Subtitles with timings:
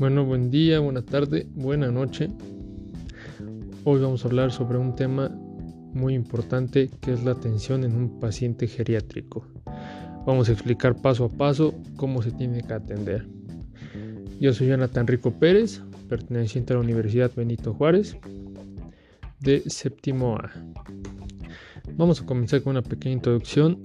[0.00, 2.30] Bueno, buen día, buena tarde, buena noche.
[3.84, 8.18] Hoy vamos a hablar sobre un tema muy importante que es la atención en un
[8.18, 9.46] paciente geriátrico.
[10.24, 13.28] Vamos a explicar paso a paso cómo se tiene que atender.
[14.40, 18.16] Yo soy Jonathan Rico Pérez, perteneciente a la Universidad Benito Juárez,
[19.40, 20.50] de séptimo A.
[21.98, 23.78] Vamos a comenzar con una pequeña introducción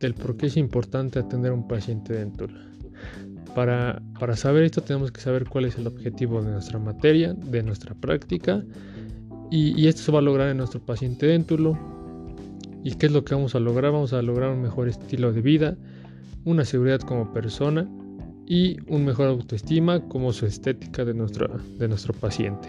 [0.00, 2.67] del por qué es importante atender a un paciente dental.
[3.54, 7.62] Para, para, saber esto tenemos que saber cuál es el objetivo de nuestra materia, de
[7.62, 8.62] nuestra práctica
[9.50, 11.78] y, esto se va a lograr en nuestro paciente déntulo.
[12.84, 13.92] ¿Y qué es lo que vamos a lograr?
[13.92, 15.76] Vamos a lograr un mejor estilo de vida,
[16.44, 17.88] una seguridad como persona
[18.46, 22.68] y un mejor autoestima como su estética de nuestro, de nuestro paciente.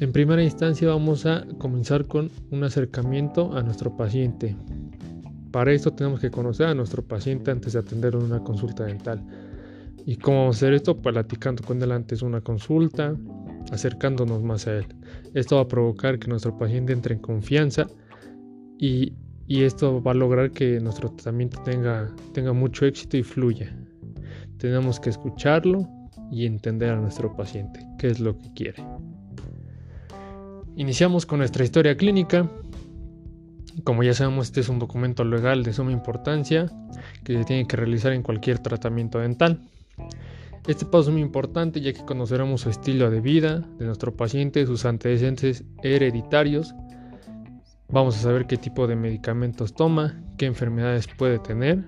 [0.00, 4.54] En primera instancia vamos a comenzar con un acercamiento a nuestro paciente.
[5.50, 9.24] Para esto tenemos que conocer a nuestro paciente antes de atender una consulta dental.
[10.04, 11.00] ¿Y cómo vamos a hacer esto?
[11.00, 13.14] Platicando con él antes una consulta,
[13.70, 14.86] acercándonos más a él.
[15.34, 17.86] Esto va a provocar que nuestro paciente entre en confianza
[18.78, 19.12] y,
[19.46, 23.74] y esto va a lograr que nuestro tratamiento tenga, tenga mucho éxito y fluya.
[24.58, 25.88] Tenemos que escucharlo
[26.30, 28.84] y entender a nuestro paciente, qué es lo que quiere.
[30.76, 32.48] Iniciamos con nuestra historia clínica.
[33.84, 36.70] Como ya sabemos, este es un documento legal de suma importancia
[37.24, 39.60] que se tiene que realizar en cualquier tratamiento dental.
[40.66, 44.66] Este paso es muy importante ya que conoceremos su estilo de vida de nuestro paciente,
[44.66, 46.74] sus antecedentes hereditarios.
[47.88, 51.84] Vamos a saber qué tipo de medicamentos toma, qué enfermedades puede tener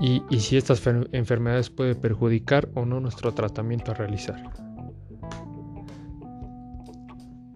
[0.00, 0.82] y, y si estas
[1.12, 4.65] enfermedades pueden perjudicar o no nuestro tratamiento a realizar.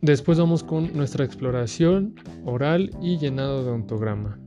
[0.03, 2.15] Después vamos con nuestra exploración
[2.47, 4.39] oral y llenado de ontograma.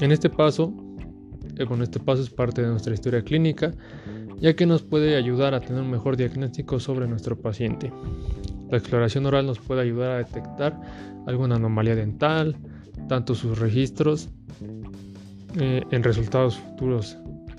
[0.00, 0.72] En este paso,
[1.58, 3.72] eh, bueno, este paso es parte de nuestra historia clínica,
[4.40, 7.92] ya que nos puede ayudar a tener un mejor diagnóstico sobre nuestro paciente.
[8.70, 10.80] La exploración oral nos puede ayudar a detectar
[11.26, 12.56] alguna anomalía dental,
[13.08, 14.28] tanto sus registros
[15.58, 17.18] eh, en resultados futuros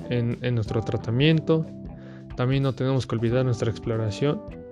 [0.09, 1.65] en, en nuestro tratamiento.
[2.37, 4.62] También no tenemos que olvidar nuestra exploración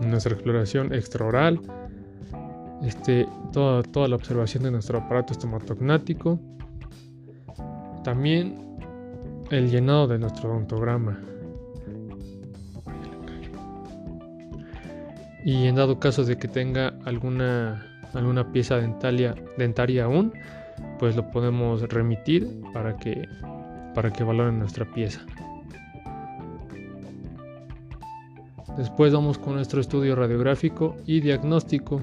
[0.00, 1.60] nuestra exploración extraoral,
[2.82, 6.38] este, toda, toda la observación de nuestro aparato estomatognático,
[8.04, 8.68] también
[9.50, 11.18] el llenado de nuestro odontograma.
[15.44, 20.32] Y en dado caso de que tenga alguna, alguna pieza dentaria, dentaria aún,
[20.98, 23.28] pues lo podemos remitir para que,
[23.94, 25.24] para que valoren nuestra pieza.
[28.78, 32.00] Después vamos con nuestro estudio radiográfico y diagnóstico.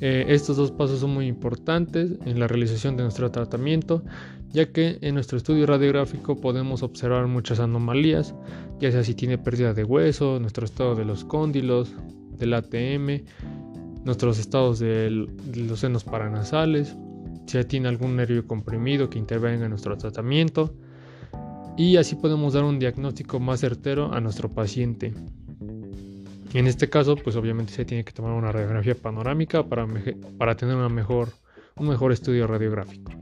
[0.00, 4.02] Eh, estos dos pasos son muy importantes en la realización de nuestro tratamiento,
[4.50, 8.34] ya que en nuestro estudio radiográfico podemos observar muchas anomalías,
[8.80, 11.92] ya sea si tiene pérdida de hueso, nuestro estado de los cóndilos,
[12.38, 13.26] del ATM,
[14.06, 16.96] nuestros estados de los senos paranasales,
[17.46, 20.74] si tiene algún nervio comprimido que intervenga en nuestro tratamiento,
[21.76, 25.12] y así podemos dar un diagnóstico más certero a nuestro paciente.
[26.52, 30.88] En este caso, pues obviamente se tiene que tomar una radiografía panorámica para, tener una
[30.88, 31.30] mejor,
[31.74, 33.12] un mejor estudio radiográfico.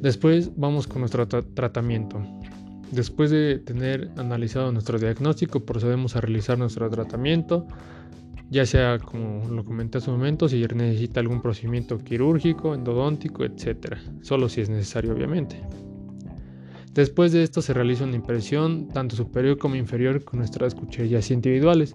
[0.00, 2.22] Después vamos con nuestro tratamiento.
[2.92, 7.66] Después de tener analizado nuestro diagnóstico, procedemos a realizar nuestro tratamiento,
[8.48, 13.96] ya sea como lo comenté hace un momento, si necesita algún procedimiento quirúrgico, endodóntico, etc.
[14.22, 15.60] Solo si es necesario, obviamente.
[16.96, 21.94] Después de esto se realiza una impresión tanto superior como inferior con nuestras cucharillas individuales.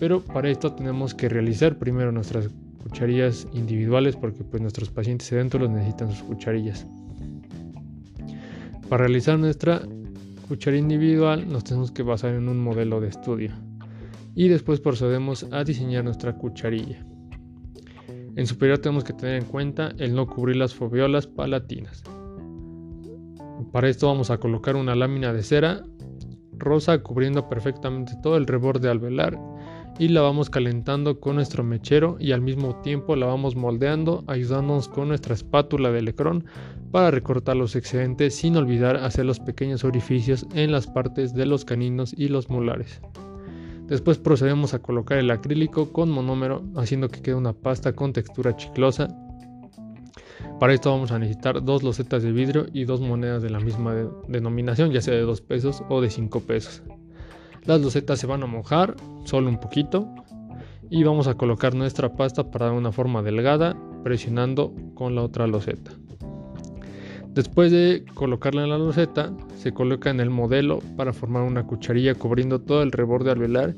[0.00, 2.50] Pero para esto tenemos que realizar primero nuestras
[2.82, 6.88] cucharillas individuales porque pues nuestros pacientes los necesitan sus cucharillas.
[8.88, 9.82] Para realizar nuestra
[10.48, 13.52] cucharilla individual nos tenemos que basar en un modelo de estudio
[14.34, 17.06] y después procedemos a diseñar nuestra cucharilla.
[18.34, 22.02] En superior tenemos que tener en cuenta el no cubrir las foviolas palatinas.
[23.72, 25.82] Para esto vamos a colocar una lámina de cera
[26.58, 29.38] rosa cubriendo perfectamente todo el reborde alveolar
[29.98, 34.88] y la vamos calentando con nuestro mechero y al mismo tiempo la vamos moldeando ayudándonos
[34.88, 36.44] con nuestra espátula de lecrón
[36.90, 41.64] para recortar los excedentes sin olvidar hacer los pequeños orificios en las partes de los
[41.64, 43.00] caninos y los molares.
[43.86, 48.56] Después procedemos a colocar el acrílico con monómero haciendo que quede una pasta con textura
[48.56, 49.08] chiclosa
[50.58, 53.94] para esto vamos a necesitar dos losetas de vidrio y dos monedas de la misma
[54.26, 56.82] denominación, ya sea de 2 pesos o de 5 pesos.
[57.64, 60.08] Las losetas se van a mojar solo un poquito
[60.88, 65.46] y vamos a colocar nuestra pasta para dar una forma delgada presionando con la otra
[65.46, 65.90] loseta.
[67.34, 72.14] Después de colocarla en la loseta, se coloca en el modelo para formar una cucharilla
[72.14, 73.74] cubriendo todo el reborde alveolar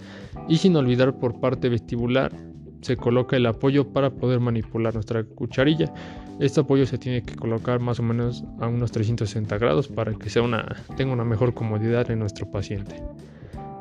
[0.49, 2.31] y sin olvidar por parte vestibular
[2.81, 5.93] se coloca el apoyo para poder manipular nuestra cucharilla.
[6.41, 10.31] Este apoyo se tiene que colocar más o menos a unos 360 grados para que
[10.31, 13.03] sea una, tenga una mejor comodidad en nuestro paciente.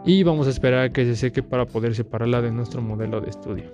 [0.06, 3.30] Y vamos a esperar a que se seque para poder separarla de nuestro modelo de
[3.30, 3.66] estudio.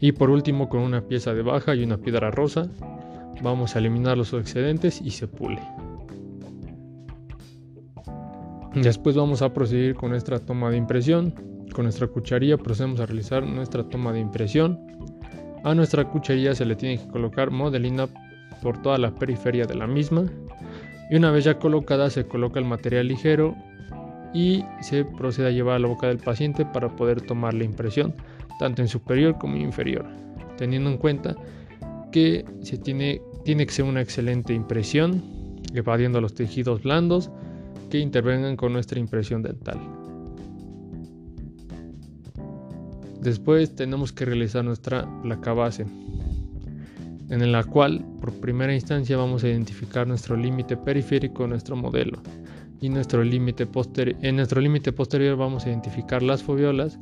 [0.00, 2.68] Y por último con una pieza de baja y una piedra rosa
[3.42, 5.60] vamos a eliminar los excedentes y se pule.
[8.74, 11.34] Después vamos a proceder con nuestra toma de impresión.
[11.74, 14.78] Con nuestra cucharilla procedemos a realizar nuestra toma de impresión.
[15.64, 18.06] A nuestra cucharilla se le tiene que colocar modelina
[18.62, 20.24] por toda la periferia de la misma.
[21.10, 23.56] Y una vez ya colocada se coloca el material ligero
[24.32, 28.14] y se procede a llevar a la boca del paciente para poder tomar la impresión,
[28.60, 30.06] tanto en superior como inferior,
[30.56, 31.34] teniendo en cuenta
[32.12, 37.32] que se tiene, tiene que ser una excelente impresión, evadiendo los tejidos blandos
[37.90, 39.80] que intervengan con nuestra impresión dental.
[43.24, 45.86] Después tenemos que realizar nuestra placa base,
[47.30, 52.22] en la cual por primera instancia vamos a identificar nuestro límite periférico de nuestro modelo
[52.82, 53.66] y nuestro límite.
[54.20, 56.98] En nuestro límite posterior vamos a identificar las foviolas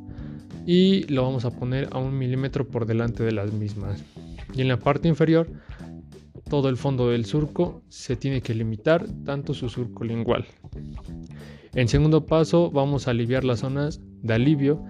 [0.65, 4.01] y lo vamos a poner a un milímetro por delante de las mismas
[4.53, 5.49] y en la parte inferior
[6.49, 10.45] todo el fondo del surco se tiene que limitar tanto su surco lingual.
[11.75, 14.85] En segundo paso vamos a aliviar las zonas de alivio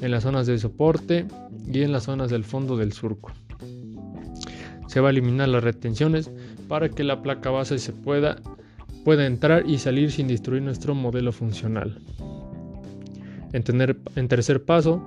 [0.00, 1.26] en las zonas de soporte
[1.72, 3.32] y en las zonas del fondo del surco.
[4.86, 6.30] Se va a eliminar las retenciones
[6.68, 8.36] para que la placa base se pueda,
[9.04, 11.98] pueda entrar y salir sin destruir nuestro modelo funcional.
[13.52, 15.02] En, tercer paso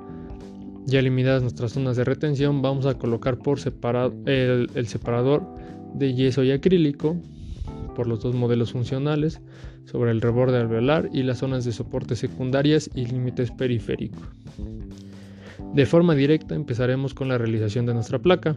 [0.86, 5.44] ya eliminadas nuestras zonas de retención, vamos a colocar por separado el, separador
[5.94, 7.16] de yeso y acrílico
[7.96, 9.40] por los dos modelos funcionales
[9.86, 14.24] sobre el reborde alveolar y las zonas de soporte secundarias y límites periféricos.
[15.74, 18.56] De forma directa empezaremos con la realización de nuestra placa.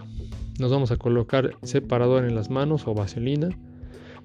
[0.59, 3.51] Nos vamos a colocar separador en las manos o vaselina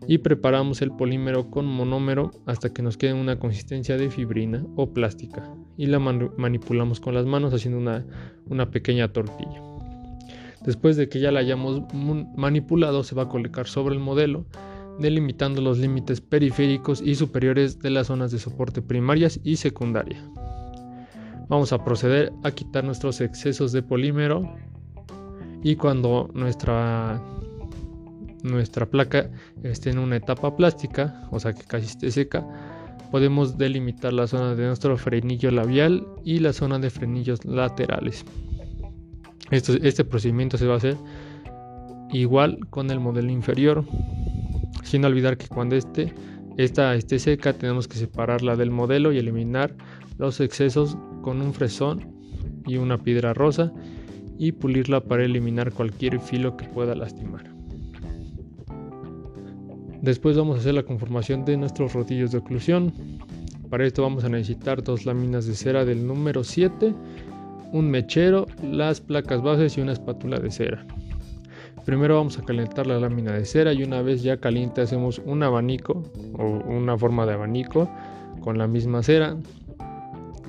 [0.07, 4.93] y preparamos el polímero con monómero hasta que nos quede una consistencia de fibrina o
[4.93, 8.05] plástica y la manipulamos con las manos haciendo una,
[8.45, 9.61] una pequeña tortilla.
[10.65, 14.45] Después de que ya la hayamos manipulado se va a colocar sobre el modelo
[14.99, 20.23] delimitando los límites periféricos y superiores de las zonas de soporte primarias y secundaria.
[21.49, 24.53] Vamos a proceder a quitar nuestros excesos de polímero
[25.63, 27.21] y cuando nuestra
[28.43, 29.29] nuestra placa
[29.63, 32.45] esté en una etapa plástica, o sea que casi esté seca,
[33.11, 38.25] podemos delimitar la zona de nuestro frenillo labial y la zona de frenillos laterales.
[39.51, 40.97] este procedimiento se va a hacer
[42.11, 43.85] igual con el modelo inferior,
[44.83, 46.13] sin olvidar que cuando este,
[46.57, 49.75] esta esté seca tenemos que separarla del modelo y eliminar
[50.17, 52.17] los excesos con un fresón
[52.65, 53.71] y una piedra rosa
[54.39, 57.43] y pulirla para eliminar cualquier filo que pueda lastimar.
[60.01, 62.93] Después vamos a hacer la conformación de nuestros rodillos de oclusión.
[63.69, 66.93] Para esto vamos a necesitar dos láminas de cera del número 7,
[67.71, 70.85] un mechero, las placas bases y una espátula de cera.
[71.87, 75.41] Primero vamos a calentar la lámina de cera y una vez ya caliente hacemos un
[75.41, 76.03] abanico
[76.37, 77.89] o una forma de abanico
[78.41, 79.37] con la misma cera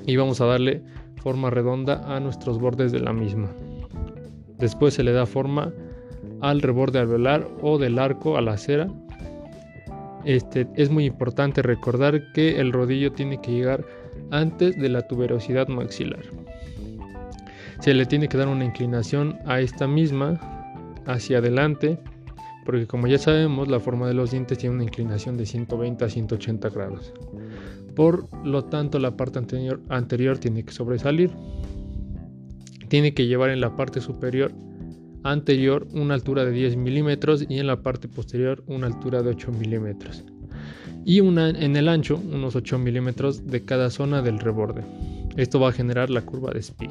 [0.05, 0.83] y vamos a darle
[1.15, 3.47] forma redonda a nuestros bordes de la misma.
[4.57, 5.71] Después se le da forma
[6.41, 8.89] al reborde alveolar o del arco a la cera
[10.25, 13.85] este, es muy importante recordar que el rodillo tiene que llegar
[14.31, 16.25] antes de la tuberosidad maxilar.
[17.79, 20.58] Se le tiene que dar una inclinación a esta misma
[21.05, 21.99] hacia adelante,
[22.65, 26.09] porque como ya sabemos la forma de los dientes tiene una inclinación de 120 a
[26.09, 27.13] 180 grados.
[27.95, 31.31] Por lo tanto la parte anterior, anterior tiene que sobresalir.
[32.87, 34.51] Tiene que llevar en la parte superior
[35.23, 39.51] anterior una altura de 10 milímetros y en la parte posterior una altura de 8
[39.51, 40.23] milímetros
[41.05, 44.83] y una en el ancho unos 8 milímetros de cada zona del reborde.
[45.37, 46.89] Esto va a generar la curva de Spee.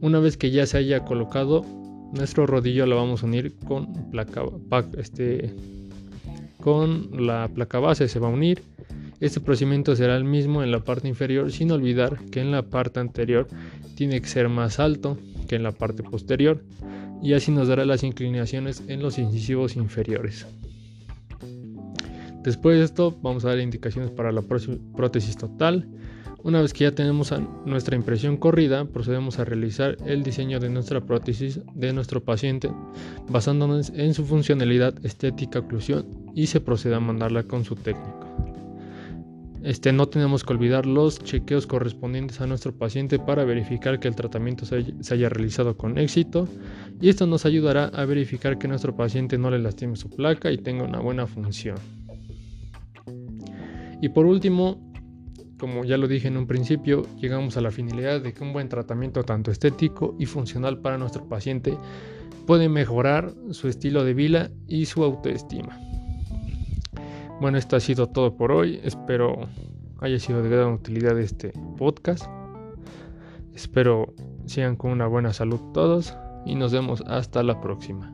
[0.00, 1.64] Una vez que ya se haya colocado,
[2.14, 4.44] nuestro rodillo lo vamos a unir con, placa,
[4.96, 5.52] este,
[6.60, 8.62] con la placa base, se va a unir.
[9.20, 13.00] Este procedimiento será el mismo en la parte inferior sin olvidar que en la parte
[13.00, 13.48] anterior
[13.96, 15.18] tiene que ser más alto
[15.48, 16.62] que en la parte posterior
[17.22, 20.46] y así nos dará las inclinaciones en los incisivos inferiores.
[22.42, 25.88] Después de esto vamos a dar indicaciones para la prótesis total.
[26.44, 27.32] Una vez que ya tenemos
[27.64, 32.70] nuestra impresión corrida, procedemos a realizar el diseño de nuestra prótesis de nuestro paciente
[33.30, 38.28] basándonos en su funcionalidad estética oclusión y se procede a mandarla con su técnico.
[39.62, 44.14] Este, no tenemos que olvidar los chequeos correspondientes a nuestro paciente para verificar que el
[44.14, 46.46] tratamiento se haya realizado con éxito
[47.00, 50.58] y esto nos ayudará a verificar que nuestro paciente no le lastime su placa y
[50.58, 51.78] tenga una buena función.
[54.02, 54.92] Y por último,
[55.64, 58.68] como ya lo dije en un principio, llegamos a la finalidad de que un buen
[58.68, 61.74] tratamiento tanto estético y funcional para nuestro paciente
[62.46, 65.80] puede mejorar su estilo de vida y su autoestima.
[67.40, 68.78] Bueno, esto ha sido todo por hoy.
[68.84, 69.48] Espero
[70.00, 72.26] haya sido de gran utilidad este podcast.
[73.54, 74.12] Espero
[74.44, 78.12] sigan con una buena salud todos y nos vemos hasta la próxima.